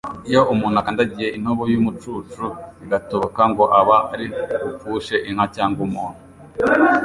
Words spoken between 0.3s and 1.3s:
umuntu akandagiye